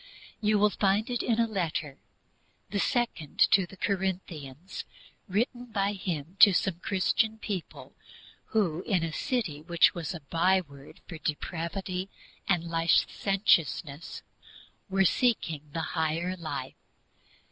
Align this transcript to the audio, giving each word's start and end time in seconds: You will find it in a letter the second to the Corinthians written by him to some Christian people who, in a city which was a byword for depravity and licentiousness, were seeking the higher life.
You 0.41 0.57
will 0.57 0.71
find 0.71 1.11
it 1.11 1.21
in 1.21 1.39
a 1.39 1.45
letter 1.45 1.99
the 2.71 2.79
second 2.79 3.37
to 3.51 3.67
the 3.67 3.77
Corinthians 3.77 4.83
written 5.27 5.65
by 5.65 5.93
him 5.93 6.37
to 6.39 6.53
some 6.55 6.79
Christian 6.79 7.37
people 7.37 7.93
who, 8.45 8.81
in 8.87 9.03
a 9.03 9.13
city 9.13 9.61
which 9.61 9.93
was 9.93 10.15
a 10.15 10.21
byword 10.21 11.01
for 11.07 11.19
depravity 11.19 12.09
and 12.49 12.63
licentiousness, 12.63 14.23
were 14.89 15.05
seeking 15.05 15.69
the 15.71 15.81
higher 15.93 16.35
life. 16.35 16.73